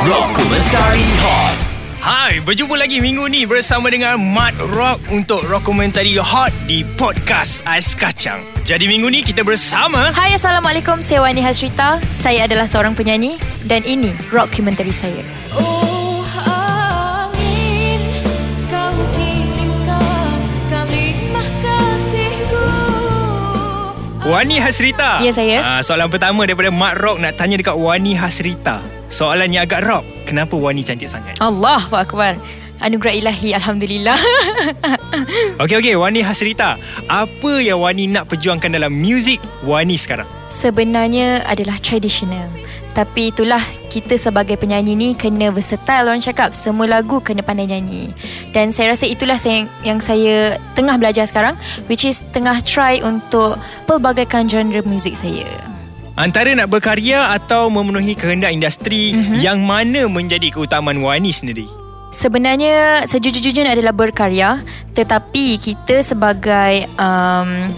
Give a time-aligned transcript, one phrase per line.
[0.00, 1.56] Rock Komentari Hot.
[2.00, 7.92] Hai, berjumpa lagi minggu ni bersama dengan Mat Rock untuk Rokumentari Hot di Podcast Ais
[7.92, 8.40] Kacang.
[8.64, 10.08] Jadi minggu ni kita bersama...
[10.16, 13.36] Hai Assalamualaikum Saya Wani Hasrita Saya adalah seorang penyanyi
[13.68, 15.20] Dan ini Rockumentary saya
[15.52, 18.00] Oh angin
[18.72, 20.40] Kau kirimkan
[20.72, 22.64] Kalimah kasihku
[24.24, 25.20] Wani Hasrita.
[25.20, 25.60] Ya, saya.
[25.60, 28.99] Ah, soalan pertama daripada Mat Rock nak tanya dekat Wani Hasrita.
[29.10, 30.06] Soalan yang agak rock.
[30.22, 31.34] Kenapa Wani cantik sangat?
[31.42, 32.38] Allah Akbar
[32.80, 34.14] Anugerah ilahi Alhamdulillah
[35.66, 35.94] Okey, okey.
[35.98, 36.78] Wani Hasrita.
[37.10, 40.30] Apa yang Wani nak perjuangkan dalam muzik Wani sekarang?
[40.46, 42.46] Sebenarnya adalah traditional
[42.94, 43.58] Tapi itulah
[43.90, 48.14] kita sebagai penyanyi ni kena versatile orang cakap Semua lagu kena pandai nyanyi
[48.54, 51.58] Dan saya rasa itulah saya, yang saya tengah belajar sekarang
[51.90, 53.58] Which is tengah try untuk
[53.90, 55.50] pelbagaikan genre muzik saya
[56.20, 59.40] Antara nak berkarya atau memenuhi kehendak industri, mm-hmm.
[59.40, 61.64] yang mana menjadi keutamaan Wani sendiri?
[62.12, 64.60] Sebenarnya sejujur-jujurnya adalah berkarya
[64.98, 67.70] Tetapi kita sebagai um,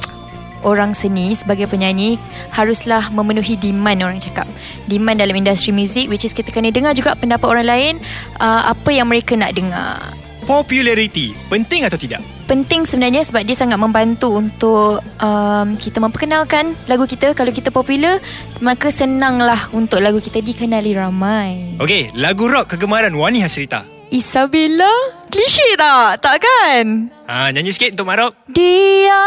[0.64, 2.16] orang seni, sebagai penyanyi
[2.48, 4.48] Haruslah memenuhi demand orang cakap
[4.88, 7.94] Demand dalam industri muzik Which is kita kena dengar juga pendapat orang lain
[8.40, 10.16] uh, Apa yang mereka nak dengar
[10.52, 12.20] Populariti penting atau tidak?
[12.44, 18.20] Penting sebenarnya sebab dia sangat membantu untuk um, kita memperkenalkan lagu kita Kalau kita popular
[18.60, 23.88] Maka senanglah untuk lagu kita dikenali ramai Okey, lagu rock kegemaran Wani Hasrita.
[24.12, 24.92] Isabella
[25.32, 26.20] Klise tak?
[26.20, 27.08] Tak kan?
[27.24, 28.36] Ah, nyanyi sikit untuk Mat Rock.
[28.52, 29.24] Dia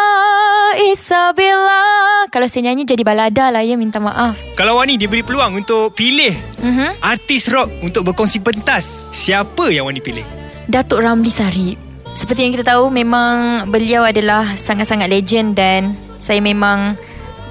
[0.94, 5.98] Isabella Kalau saya nyanyi jadi balada lah ya Minta maaf Kalau Wani diberi peluang untuk
[5.98, 7.02] pilih mm-hmm.
[7.02, 10.45] artis rock untuk berkongsi pentas, siapa yang Wani pilih?
[10.66, 11.77] Datuk Ramli Sarip
[12.17, 16.97] Seperti yang kita tahu Memang beliau adalah Sangat-sangat legend Dan Saya memang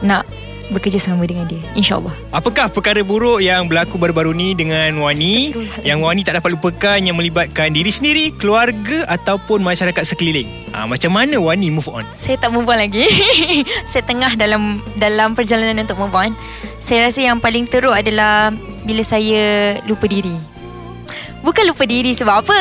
[0.02, 1.60] Nak Bekerjasama dengan dia.
[1.76, 2.16] InsyaAllah.
[2.32, 5.52] Apakah perkara buruk yang berlaku baru-baru ni dengan Wani?
[5.84, 10.48] Yang Wani tak dapat lupakan yang melibatkan diri sendiri, keluarga ataupun masyarakat sekeliling?
[10.72, 12.08] Ha, macam mana Wani move on?
[12.16, 13.04] Saya tak move on lagi.
[13.92, 16.32] Saya tengah dalam Dalam perjalanan untuk move on.
[16.80, 18.48] Saya rasa yang paling teruk adalah
[18.88, 20.53] Bila saya lupa diri
[21.44, 22.56] Bukan lupa diri sebab apa?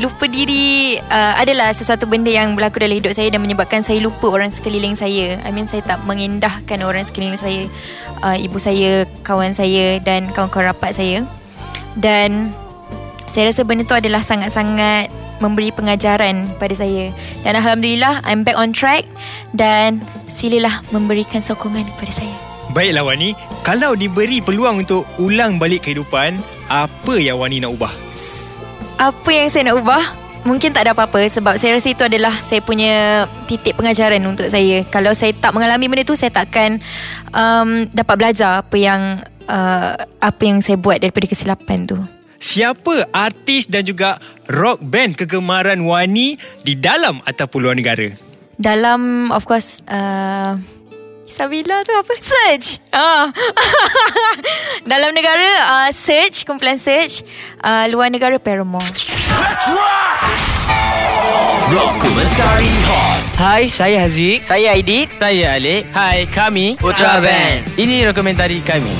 [0.00, 4.32] Lupa diri uh, adalah sesuatu benda yang berlaku dalam hidup saya Dan menyebabkan saya lupa
[4.32, 5.36] orang sekeliling saya.
[5.44, 7.68] I mean saya tak mengindahkan orang sekeliling saya
[8.24, 11.28] uh, Ibu saya, kawan saya dan kawan-kawan rapat saya.
[11.92, 12.56] Dan
[13.28, 15.12] saya rasa benda tu adalah sangat-sangat
[15.44, 17.12] memberi pengajaran pada saya.
[17.44, 19.04] Dan Alhamdulillah I'm back on track
[19.52, 20.00] Dan
[20.32, 22.36] silalah memberikan sokongan kepada saya.
[22.72, 26.40] Baiklah Wani, kalau diberi peluang untuk ulang balik kehidupan,
[26.72, 27.92] apa yang Wani nak ubah?
[28.96, 30.00] Apa yang saya nak ubah?
[30.42, 34.82] Mungkin tak ada apa-apa sebab saya rasa itu adalah saya punya titik pengajaran untuk saya.
[34.88, 36.82] Kalau saya tak mengalami benda tu, saya takkan
[37.30, 42.00] um, dapat belajar apa yang uh, apa yang saya buat daripada kesilapan tu.
[42.42, 44.18] Siapa artis dan juga
[44.50, 46.34] rock band kegemaran Wani
[46.66, 48.10] di dalam ataupun luar negara?
[48.58, 50.58] Dalam of course uh,
[51.32, 52.12] Isabella tu apa?
[52.20, 52.76] Search.
[52.92, 53.32] Ah.
[54.92, 57.24] Dalam negara uh, Search, kumpulan Search.
[57.56, 58.84] Uh, luar negara Paramore.
[61.72, 63.20] Rock Komentari Hot.
[63.40, 64.44] Hai, saya Haziq.
[64.44, 65.08] Saya Aidit.
[65.16, 67.64] Saya Alik Hai, kami Putra Band.
[67.80, 68.92] Ini dokumentari kami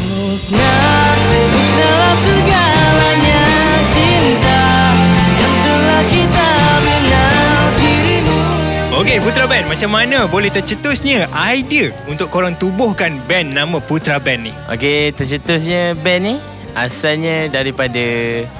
[9.02, 14.46] Okey, Putra Band, macam mana boleh tercetusnya idea untuk korang tubuhkan band nama Putra Band
[14.46, 14.54] ni?
[14.70, 16.34] Okey, tercetusnya band ni
[16.78, 17.98] Asalnya daripada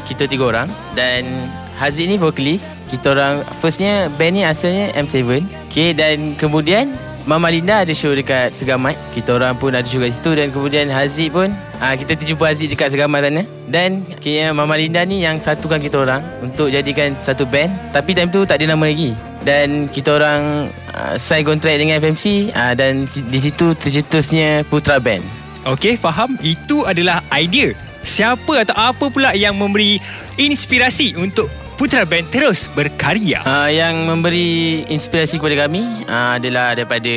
[0.02, 0.66] kita tiga orang
[0.98, 1.46] Dan
[1.78, 6.90] Haziq ni vokalis Kita orang Firstnya band ni asalnya M7 Okey, dan kemudian
[7.22, 10.90] Mama Linda ada show dekat Segamat Kita orang pun ada show kat situ Dan kemudian
[10.90, 13.46] Haziq pun ah, Kita terjumpa Haziq dekat Segamat sana.
[13.70, 18.34] Dan kira Mama Linda ni yang satukan kita orang Untuk jadikan satu band Tapi time
[18.34, 23.06] tu tak ada nama lagi Dan kita orang uh, Sign kontrak dengan FMC uh, Dan
[23.06, 25.22] di situ tercetusnya Putra Band
[25.62, 26.34] Okey, faham?
[26.42, 27.70] Itu adalah idea.
[28.02, 30.02] Siapa atau apa pula yang memberi
[30.34, 31.46] inspirasi untuk
[31.78, 33.46] Putra Band terus berkarya?
[33.46, 34.50] uh, Yang memberi
[34.90, 37.14] inspirasi kepada kami uh, Adalah daripada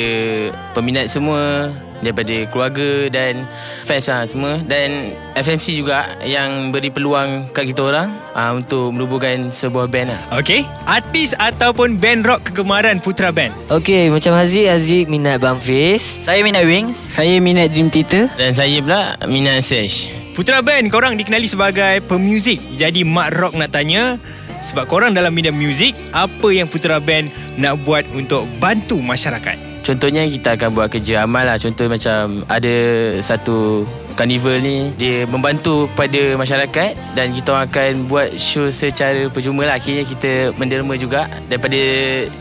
[0.77, 1.73] peminat semua
[2.03, 3.47] Daripada keluarga dan
[3.87, 9.51] fans lah semua Dan FMC juga yang beri peluang kat kita orang uh, Untuk menubuhkan
[9.51, 13.55] sebuah band lah Okey, artis ataupun band rock kegemaran Putra Band.
[13.71, 16.01] Okey, macam Haziq, Haziq minat Bang Fiz.
[16.25, 16.95] Saya minat Wings.
[16.95, 18.27] Saya minat Dream Theater.
[18.35, 22.59] Dan saya pula minat Search Putra Band korang dikenali sebagai pemuzik.
[22.75, 24.19] Jadi Mak Rock nak tanya,
[24.59, 29.64] sebab korang dalam bidang muzik, apa yang Putra Band nak buat untuk bantu masyarakat?
[29.85, 32.75] Contohnya kita akan buat kerja amal lah Contoh macam ada
[33.21, 33.85] satu
[34.15, 39.75] Carnival ni dia membantu kepada masyarakat dan kita akan buat show secara percuma lah.
[39.75, 41.75] Akhirnya kita menderma juga daripada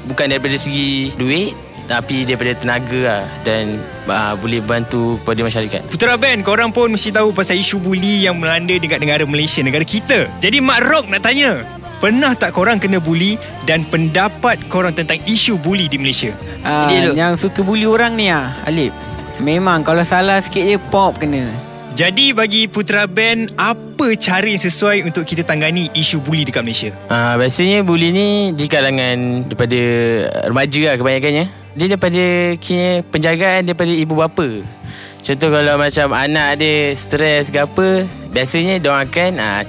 [0.07, 1.53] bukan daripada segi duit
[1.85, 3.77] tapi daripada tenaga lah dan
[4.09, 5.81] uh, boleh bantu kepada masyarakat.
[5.91, 9.85] Putera Band, korang pun mesti tahu pasal isu buli yang melanda dekat negara Malaysia, negara
[9.85, 10.33] kita.
[10.41, 11.61] Jadi Mak Rock nak tanya,
[11.99, 13.39] pernah tak korang kena buli
[13.69, 16.35] dan pendapat korang tentang isu buli di Malaysia?
[16.65, 17.13] Ah, Ini dulu.
[17.15, 18.95] yang suka bully orang ni ah, Alip.
[19.43, 21.51] Memang kalau salah sikit je pop kena.
[21.95, 26.91] Jadi bagi Putera Band, apa cara yang sesuai untuk kita tangani isu buli dekat Malaysia?
[27.07, 29.81] Uh, biasanya buli ni di kalangan daripada
[30.51, 31.45] remaja lah kebanyakannya.
[31.79, 32.25] Dia daripada
[32.59, 34.67] kira penjagaan daripada ibu bapa.
[35.23, 39.61] Contoh kalau macam anak dia stres ke apa, biasanya dia akan uh,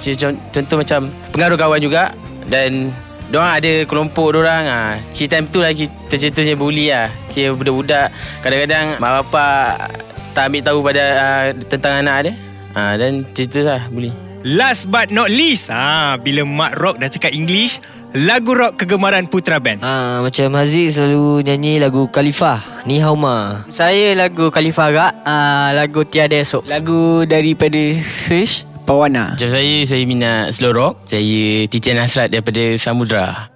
[0.51, 2.11] contoh, macam pengaruh kawan juga
[2.49, 2.89] dan
[3.25, 5.01] Diorang ada kelompok diorang ha.
[5.09, 8.13] Kira time tu lagi tercetusnya bully lah Kira budak-budak
[8.45, 9.97] Kadang-kadang mak bapak
[10.37, 12.33] tak ambil tahu pada uh, tentang anak dia
[12.77, 14.13] ha, Dan cerita lah bully
[14.45, 17.81] Last but not least, ah bila Mak Rock dah cakap English,
[18.15, 19.83] lagu rock kegemaran Putera Band.
[19.83, 26.07] Ah, macam Haziq selalu nyanyi lagu Khalifah Ni Hauma Saya lagu Khalifah Gak uh, Lagu
[26.07, 29.35] Tiada Esok Lagu daripada Search Pawana.
[29.35, 33.51] Macam saya, saya minat slow rock Saya Titian Hasrat daripada Samudra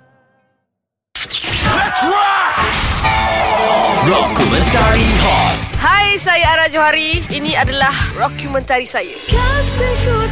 [4.03, 7.23] Rock Komentari Hot Hai, saya Ara Johari.
[7.31, 9.15] Ini adalah dokumentari saya.
[9.31, 10.27] Kasihku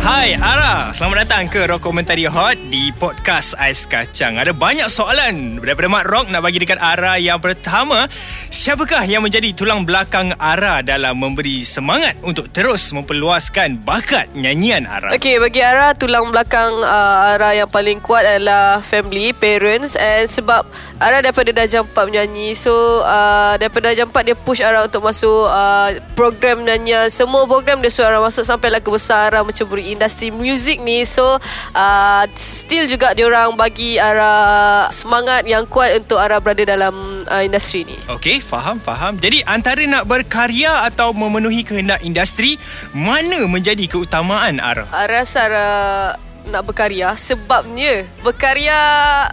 [0.00, 4.40] Hai Ara, selamat datang ke Rock Komentari Hot di podcast Ais Kacang.
[4.40, 7.20] Ada banyak soalan daripada Mak Rock nak bagi dekat Ara.
[7.20, 8.08] Yang pertama,
[8.48, 15.12] siapakah yang menjadi tulang belakang Ara dalam memberi semangat untuk terus memperluaskan bakat nyanyian Ara?
[15.12, 20.00] Okey, bagi Ara, tulang belakang uh, Ara yang paling kuat adalah family, parents.
[20.00, 20.64] And sebab
[20.96, 22.56] Ara daripada darjah 4 menyanyi.
[22.56, 27.12] So, uh, daripada darjah 4 dia push Ara untuk masuk uh, program nyanyian.
[27.12, 31.04] Semua program dia suruh Ara masuk sampai lagu besar Ara menceburi industri muzik ni.
[31.04, 31.36] So,
[31.76, 37.84] uh, still juga diorang bagi Ara semangat yang kuat untuk Ara berada dalam uh, industri
[37.84, 38.00] ni.
[38.08, 39.20] Okey, faham, faham.
[39.20, 42.56] Jadi antara nak berkarya atau memenuhi kehendak industri,
[42.96, 44.88] mana menjadi keutamaan Ara?
[44.88, 45.68] Ara rasa Ara
[46.50, 47.14] nak berkarya.
[47.14, 48.78] Sebabnya berkarya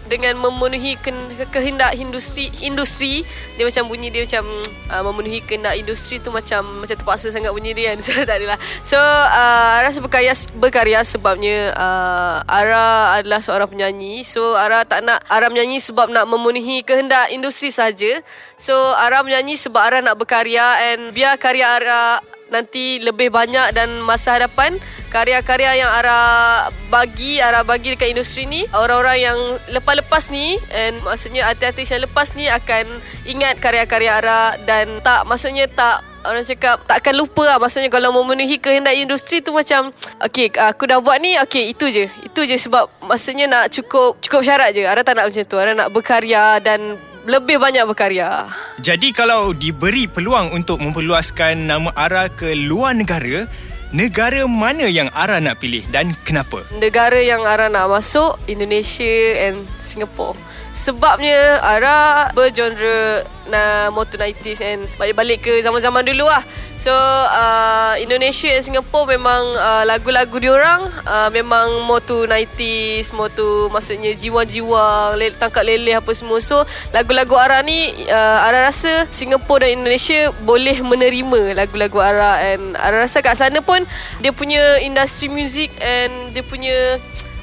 [0.05, 1.09] dengan memenuhi ke,
[1.49, 3.25] kehendak industri industri
[3.57, 4.45] dia macam bunyi dia macam
[4.93, 7.99] uh, memenuhi kehendak industri tu macam macam terpaksa sangat bunyi dia kan.
[8.07, 8.57] So tak adalah.
[8.85, 14.21] So uh, Ara berkarya berkarya sebabnya uh, Ara adalah seorang penyanyi.
[14.21, 18.21] So Ara tak nak Ara menyanyi sebab nak memenuhi kehendak industri saja.
[18.55, 24.01] So Ara menyanyi sebab Ara nak berkarya and biar karya Ara nanti lebih banyak dan
[24.03, 24.75] masa hadapan
[25.11, 29.39] karya-karya yang Ara bagi Ara bagi dekat industri ni orang-orang yang
[29.71, 32.85] lepas-lepas ni and maksudnya artis-artis yang lepas ni akan
[33.27, 37.57] ingat karya-karya Ara dan tak maksudnya tak orang cakap takkan lupa lah.
[37.57, 39.95] Maksudnya kalau memenuhi kehendak industri tu macam
[40.27, 42.05] okey aku dah buat ni okey itu je.
[42.27, 44.83] Itu je sebab maksudnya nak cukup cukup syarat je.
[44.83, 45.55] Ara tak nak macam tu.
[45.55, 48.47] Ara nak berkarya dan lebih banyak berkarya
[48.79, 53.43] Jadi kalau diberi peluang untuk memperluaskan nama Ara ke luar negara,
[53.91, 56.63] negara mana yang Ara nak pilih dan kenapa?
[56.79, 60.39] negara yang Ara nak masuk Indonesia and Singapore
[60.71, 66.43] sebabnya Ara bergenre na motor 90s and balik-balik ke zaman-zaman dulu lah.
[66.77, 74.13] So uh, Indonesia and Singapore memang uh, lagu-lagu diorang uh, memang motor 90s motor maksudnya
[74.13, 76.39] jiwa-jiwa tangkap leleh apa semua.
[76.43, 76.63] So
[76.93, 83.07] lagu-lagu Ara ni uh, Ara rasa Singapore dan Indonesia boleh menerima lagu-lagu Ara and Ara
[83.07, 83.83] rasa kat sana pun
[84.21, 87.01] dia punya industri muzik and dia punya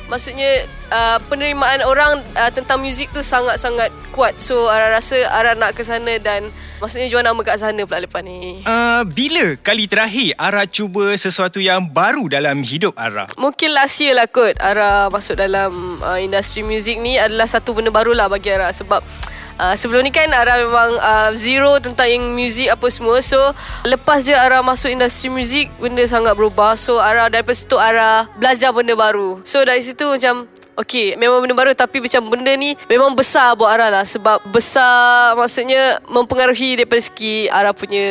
[0.09, 4.37] maksudnya uh, penerimaan orang uh, tentang muzik tu sangat-sangat kuat.
[4.39, 8.23] So Ara rasa Ara nak ke sana dan maksudnya jual nama kat sana pula lepas
[8.23, 8.63] ni.
[8.67, 13.31] Uh, bila kali terakhir Ara cuba sesuatu yang baru dalam hidup Ara?
[13.39, 17.91] Mungkin last year lah kot Ara masuk dalam uh, industri muzik ni adalah satu benda
[17.91, 19.03] baru lah bagi Ara sebab
[19.55, 23.39] Uh, sebelum ni kan Ara memang uh, zero tentang yang muzik apa semua So
[23.87, 28.75] lepas je Ara masuk industri muzik Benda sangat berubah So Ara daripada situ Ara belajar
[28.75, 33.15] benda baru So dari situ macam Okay memang benda baru Tapi macam benda ni Memang
[33.15, 34.05] besar buat Ara lah.
[34.05, 38.07] Sebab besar Maksudnya Mempengaruhi daripada segi Ara punya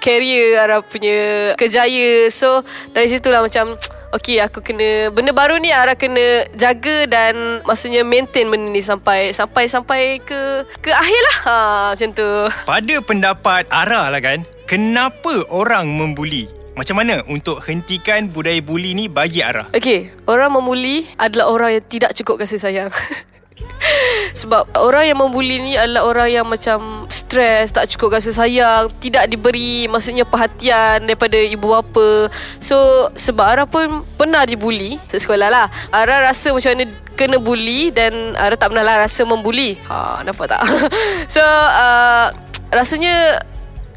[0.00, 2.64] Career Ara punya Kejaya So
[2.96, 3.76] Dari situ lah macam
[4.16, 9.36] Okay aku kena Benda baru ni Ara kena Jaga dan Maksudnya maintain benda ni Sampai
[9.36, 11.36] Sampai sampai ke Ke akhir lah.
[11.44, 11.56] Ha,
[11.92, 12.30] Macam tu.
[12.64, 16.57] Pada pendapat Ara lah kan, kenapa orang membuli?
[16.78, 19.66] Macam mana untuk hentikan budaya buli ni bagi Ara?
[19.74, 22.94] Okay Orang memuli Adalah orang yang tidak cukup kasih sayang
[24.38, 29.26] Sebab orang yang membuli ni adalah orang yang macam stres, tak cukup rasa sayang, tidak
[29.26, 32.30] diberi maksudnya perhatian daripada ibu bapa.
[32.62, 35.66] So sebab Ara pun pernah dibuli sekolah lah.
[35.90, 36.84] Ara rasa macam mana
[37.18, 39.80] kena bully dan Ara tak pernah lah rasa membuli.
[39.88, 40.62] Ha, nampak tak?
[41.34, 42.30] so uh,
[42.70, 43.42] rasanya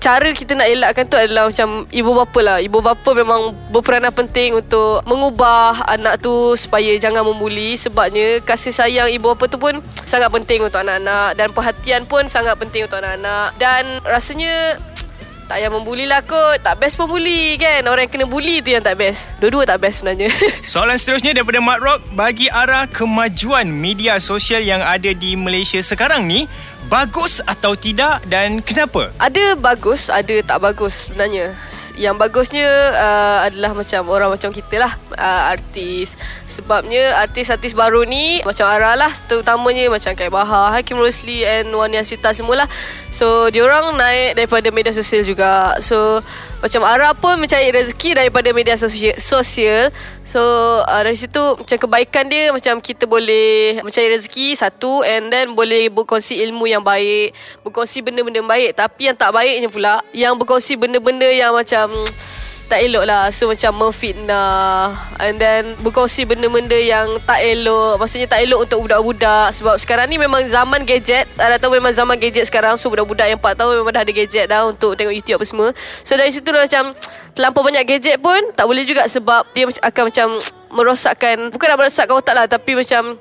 [0.02, 2.58] cara kita nak elakkan tu adalah macam ibu bapa lah.
[2.58, 7.78] Ibu bapa memang berperanan penting untuk mengubah anak tu supaya jangan membuli.
[7.78, 11.38] Sebabnya kasih sayang ibu bapa tu pun sangat penting untuk anak-anak.
[11.38, 13.54] Dan perhatian pun sangat penting untuk anak-anak.
[13.62, 14.82] Dan rasanya
[15.52, 16.66] tak payah membuli lah kot.
[16.66, 17.86] Tak best pun bully kan?
[17.86, 19.30] Orang yang kena bully tu yang tak best.
[19.38, 20.34] Dua-dua tak best sebenarnya.
[20.72, 22.02] Soalan seterusnya daripada Mat Rock.
[22.18, 26.50] Bagi arah kemajuan media sosial yang ada di Malaysia sekarang ni
[26.92, 29.16] bagus atau tidak dan kenapa?
[29.16, 31.56] Ada bagus, ada tak bagus sebenarnya.
[31.96, 36.20] Yang bagusnya uh, adalah macam orang macam kita lah, uh, artis.
[36.44, 41.96] Sebabnya artis-artis baru ni macam Ara lah terutamanya macam Kai Bahar, Hakim Rosli and Wani
[41.96, 42.68] Asrita semualah.
[43.08, 45.80] So, diorang naik daripada media sosial juga.
[45.80, 46.20] So,
[46.62, 49.90] macam Ara pun mencari rezeki daripada media sosial.
[50.24, 50.40] So
[50.86, 55.90] uh, dari situ macam kebaikan dia macam kita boleh mencari rezeki satu and then boleh
[55.90, 57.34] berkongsi ilmu yang baik,
[57.66, 61.90] berkongsi benda-benda baik tapi yang tak baiknya pula yang berkongsi benda-benda yang macam
[62.72, 63.28] tak elok lah.
[63.36, 64.96] So macam memfitnah.
[65.20, 68.00] And then Berkongsi benda-benda yang Tak elok.
[68.00, 69.52] Maksudnya tak elok untuk budak-budak.
[69.52, 71.28] Sebab sekarang ni memang zaman gadget.
[71.36, 72.80] Anda tahu memang zaman gadget sekarang.
[72.80, 75.70] So budak-budak yang 4 tahun Memang dah ada gadget dah Untuk tengok YouTube apa semua.
[76.08, 76.96] So dari situ dah macam
[77.36, 80.28] Terlampau banyak gadget pun Tak boleh juga sebab Dia akan macam
[80.72, 83.20] Merosakkan Bukan nak merosakkan otak lah Tapi macam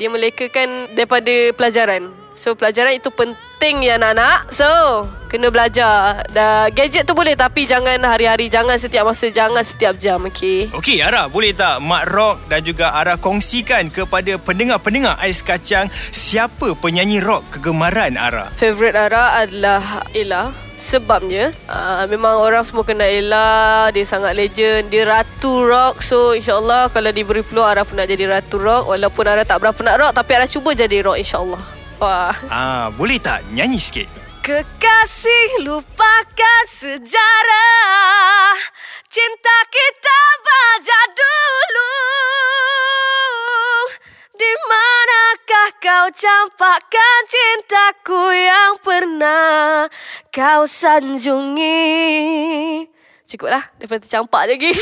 [0.00, 2.08] Dia melekakan Daripada pelajaran.
[2.32, 6.26] So pelajaran itu penting ya anak-anak So Kena belajar.
[6.32, 11.04] Dah Gadget tu boleh Tapi jangan hari-hari Jangan setiap masa Jangan setiap jam Okay Okey
[11.04, 17.20] Ara boleh tak Mat Rock dan juga Ara kongsikan kepada pendengar-pendengar Ais Kacang siapa penyanyi
[17.20, 18.48] rock kegemaran Ara?
[18.56, 20.50] Favorite Ara adalah Ella
[20.80, 26.00] Sebabnya uh, Memang orang semua kenal Ella Dia sangat legend Dia ratu rock.
[26.02, 28.88] So insyaAllah Kalau diberi peluang Ara pun nak jadi ratu rock.
[28.88, 32.32] Walaupun Ara tak berapa nak rock Tapi Ara cuba jadi rock insyaAllah Wah.
[32.48, 34.08] Ah, boleh tak nyanyi sikit?
[34.40, 38.56] Kekasih lupakan sejarah.
[39.12, 41.92] Cinta kita baca dulu.
[44.32, 49.84] Di manakah kau campakkan cintaku yang pernah
[50.32, 51.84] kau sanjungi?
[53.28, 54.72] Cukuplah daripada tercampak lagi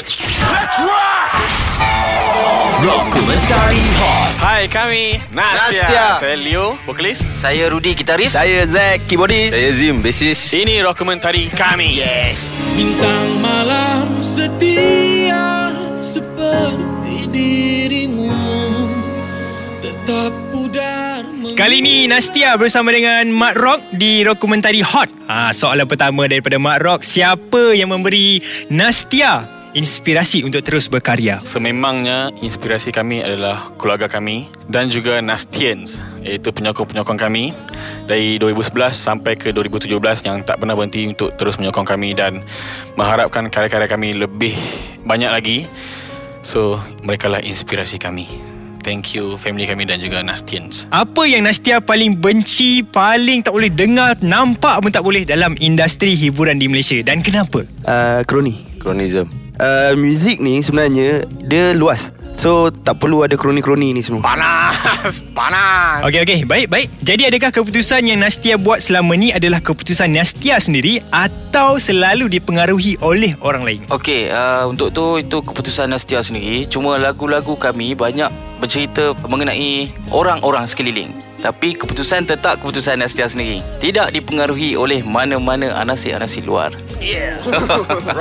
[2.79, 4.31] Dokumentari Hot.
[4.39, 5.83] Hai kami Nastia.
[5.83, 6.07] Nastia.
[6.23, 7.27] Saya Leo Vokalis.
[7.35, 8.39] Saya Rudy Gitaris.
[8.39, 9.51] Saya Zack Keyboardist.
[9.51, 10.55] Saya Zim Bassist.
[10.55, 11.99] Ini dokumentari kami.
[11.99, 12.55] Yes.
[12.79, 15.75] Bintang malam setia
[16.07, 18.31] seperti dirimu.
[19.83, 21.27] Tetap pudar
[21.59, 25.11] Kali ini Nastia bersama dengan Mat Rock di dokumentari Hot.
[25.27, 28.39] Ah, soalan pertama daripada Mat Rock, siapa yang memberi
[28.71, 31.39] Nastia inspirasi untuk terus berkarya?
[31.47, 37.55] Sememangnya inspirasi kami adalah keluarga kami dan juga Nastians iaitu penyokong-penyokong kami
[38.11, 42.43] dari 2011 sampai ke 2017 yang tak pernah berhenti untuk terus menyokong kami dan
[42.99, 44.59] mengharapkan karya-karya kami lebih
[45.07, 45.59] banyak lagi.
[46.43, 48.27] So, mereka lah inspirasi kami.
[48.83, 50.89] Thank you family kami dan juga Nastians.
[50.89, 56.17] Apa yang Nastia paling benci, paling tak boleh dengar, nampak pun tak boleh dalam industri
[56.17, 57.67] hiburan di Malaysia dan kenapa?
[57.85, 63.99] uh, Kroni Kronism uh, Muzik ni sebenarnya Dia luas So tak perlu ada kroni-kroni ni
[63.99, 66.07] semua Panas, panas.
[66.07, 66.87] Okey okey, baik baik.
[67.03, 72.95] Jadi adakah keputusan yang Nastia buat selama ni adalah keputusan Nastia sendiri atau selalu dipengaruhi
[73.03, 73.83] oleh orang lain?
[73.91, 76.71] Okey, uh, untuk tu itu keputusan Nastia sendiri.
[76.71, 78.31] Cuma lagu-lagu kami banyak
[78.63, 81.11] bercerita mengenai orang-orang sekeliling.
[81.39, 83.63] Tapi keputusan tetap keputusan Nastia sendiri.
[83.79, 86.75] Tidak dipengaruhi oleh mana-mana anasir-anasir luar.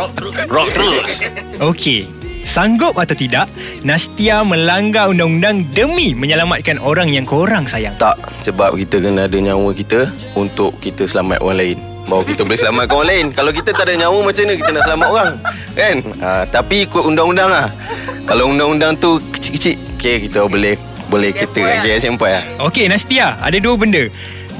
[0.53, 1.25] Rock terus.
[1.57, 2.05] Okey.
[2.47, 3.51] Sanggup atau tidak,
[3.83, 7.91] Nastia melanggar undang-undang demi menyelamatkan orang yang korang sayang.
[7.99, 12.55] Tak Sebab kita kena ada nyawa kita Untuk kita selamat orang lain Baru kita boleh
[12.55, 15.31] selamatkan orang lain Kalau kita tak ada nyawa macam mana Kita nak selamat orang
[15.75, 17.67] Kan uh, Tapi ikut undang-undang lah
[18.23, 23.55] Kalau undang-undang tu kecil-kecil Okay kita boleh Boleh kita okay, Sampai lah Okey, Nastia, ada
[23.57, 24.11] dua benda.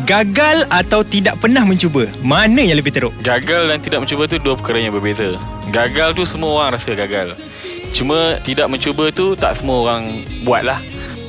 [0.06, 2.06] Gagal atau tidak pernah mencuba?
[2.22, 3.12] Mana yang lebih teruk?
[3.26, 5.36] Gagal dan tidak mencuba tu dua perkara yang berbeza.
[5.74, 7.34] Gagal tu semua orang rasa gagal.
[7.92, 10.80] Cuma tidak mencuba tu tak semua orang buat lah.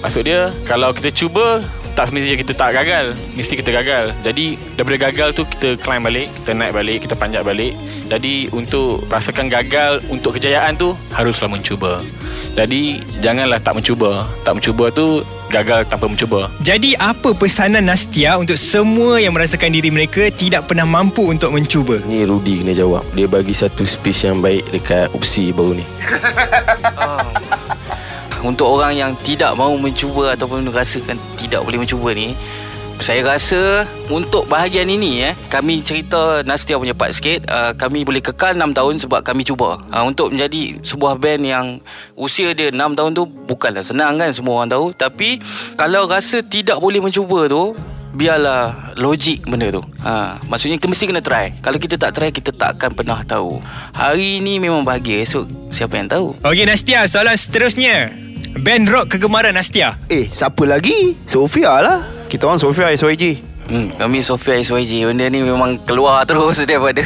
[0.05, 1.65] Maksud dia kalau kita cuba
[1.99, 3.19] tak semestinya kita tak gagal.
[3.35, 4.15] Mesti kita gagal.
[4.23, 7.75] Jadi daripada gagal tu kita climb balik, kita naik balik, kita panjat balik.
[8.07, 11.99] Jadi untuk rasakan gagal untuk kejayaan tu haruslah mencuba.
[12.55, 14.31] Jadi janganlah tak mencuba.
[14.47, 16.47] Tak mencuba tu gagal tanpa mencuba.
[16.63, 21.99] Jadi apa pesanan Nastia untuk semua yang merasakan diri mereka tidak pernah mampu untuk mencuba?
[22.07, 23.03] Ni Rudy kena jawab.
[23.19, 25.87] Dia bagi satu space yang baik dekat opsi baru ni.
[28.39, 32.37] Untuk orang yang tidak mahu mencuba Ataupun rasakan tidak boleh mencuba ni
[32.99, 37.47] saya rasa untuk bahagian ini eh kami cerita Nastia punya part sikit.
[37.47, 39.79] Uh, kami boleh kekal 6 tahun sebab kami cuba.
[39.95, 41.67] Uh, untuk menjadi sebuah band yang
[42.19, 44.91] usia dia 6 tahun tu bukanlah senang kan semua orang tahu.
[44.99, 45.39] Tapi
[45.79, 47.79] kalau rasa tidak boleh mencuba tu
[48.19, 49.83] biarlah logik benda tu.
[50.03, 51.55] Ha, maksudnya kita mesti kena try.
[51.63, 53.63] Kalau kita tak try kita tak akan pernah tahu.
[53.95, 56.35] Hari ni memang bahagia esok siapa yang tahu?
[56.43, 58.28] Okey Nastia, soalan seterusnya.
[58.59, 59.95] Band rock kegemaran Nastia.
[60.07, 61.15] Eh, siapa lagi?
[61.25, 61.99] Sofia lah.
[62.27, 63.39] Kita orang Sofia SYG.
[63.69, 67.05] Hmm, kami Sofia SYG Benda ni memang keluar terus daripada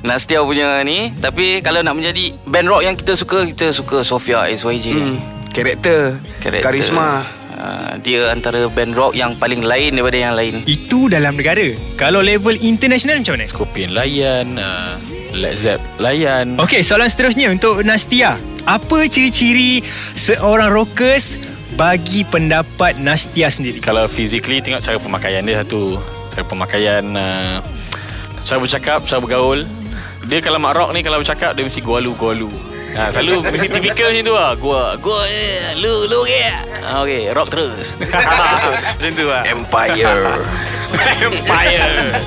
[0.00, 4.46] Nastia punya ni Tapi kalau nak menjadi band rock yang kita suka Kita suka Sofia
[4.46, 5.18] SYG Hmm,
[5.50, 6.62] karakter, Karakter.
[6.62, 7.26] karisma.
[7.52, 11.74] uh, Dia antara band rock yang paling lain daripada yang lain Itu dalam negara.
[11.98, 13.50] Kalau level international macam mana?
[13.50, 14.94] Scorpion layan, uh,
[15.34, 16.58] Led Zepp layan.
[16.58, 18.38] Okey, soalan seterusnya untuk Nastia.
[18.66, 19.80] Apa ciri-ciri
[20.18, 21.38] seorang rockers
[21.78, 23.78] bagi pendapat Nastia sendiri?
[23.78, 26.02] Kalau physically tengok cara pemakaian dia satu.
[26.34, 27.62] Cara pemakaian uh,
[28.42, 29.60] cara bercakap, cara bergaul.
[30.26, 32.50] Dia kalau mak rock ni kalau bercakap dia mesti gualu-gualu.
[32.90, 37.30] Ha, selalu mesti typical macam tu lah Gua Gua eh, Lu Lu ke ha, Okay
[37.30, 37.94] Rock terus
[38.98, 40.42] Macam tu lah Empire.
[41.30, 42.18] Empire